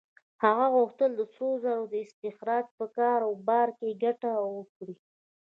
هغه 0.43 0.65
غوښتل 0.75 1.11
د 1.15 1.21
سرو 1.33 1.49
زرو 1.63 1.83
د 1.89 1.95
استخراج 2.05 2.65
په 2.77 2.85
کاروبار 2.97 3.67
کې 3.79 3.99
ګټه 4.03 4.31
وکړي. 4.55 4.95